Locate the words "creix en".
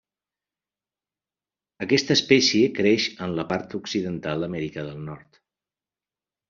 2.81-3.39